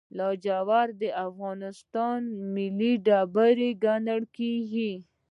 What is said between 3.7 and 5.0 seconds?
ګڼل کیږي.